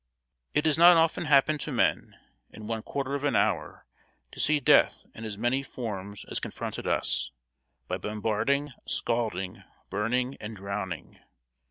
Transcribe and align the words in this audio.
]It 0.55 0.63
does 0.63 0.79
not 0.79 0.97
often 0.97 1.25
happen 1.25 1.59
to 1.59 1.71
men, 1.71 2.15
in 2.49 2.65
one 2.65 2.81
quarter 2.81 3.13
of 3.13 3.23
an 3.23 3.35
hour, 3.35 3.85
to 4.31 4.39
see 4.39 4.59
death 4.59 5.05
in 5.13 5.25
as 5.25 5.37
many 5.37 5.61
forms 5.61 6.25
as 6.25 6.39
confronted 6.39 6.87
us 6.87 7.29
by 7.87 7.99
bombarding, 7.99 8.71
scalding, 8.87 9.63
burning, 9.91 10.37
and 10.37 10.55
drowning. 10.55 11.19